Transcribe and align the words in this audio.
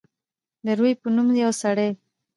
د 0.65 0.67
روي 0.79 0.93
په 1.01 1.07
نوم 1.15 1.27
یو 1.43 1.51
سړی. 1.61 1.89